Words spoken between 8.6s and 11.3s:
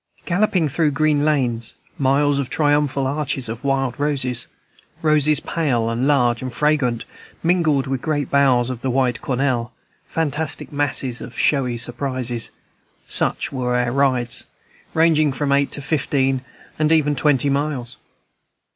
of the white cornel, fantastic masses,